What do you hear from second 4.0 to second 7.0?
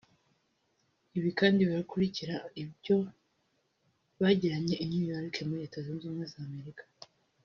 bagiranye i New York muri Leta Zunze Ubumwe za Amerika